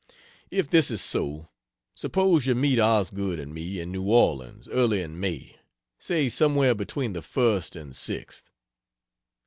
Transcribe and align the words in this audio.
If 0.49 0.67
this 0.67 0.89
is 0.89 0.99
so, 0.99 1.49
suppose 1.93 2.47
you 2.47 2.55
meet 2.55 2.79
Osgood 2.79 3.39
and 3.39 3.53
me 3.53 3.79
in 3.79 3.91
New 3.91 4.07
Orleans 4.09 4.67
early 4.67 4.99
in 5.03 5.19
May 5.19 5.57
say 5.99 6.27
somewhere 6.27 6.73
between 6.73 7.13
the 7.13 7.21
1st 7.21 7.79
and 7.79 7.93
6th? 7.93 8.45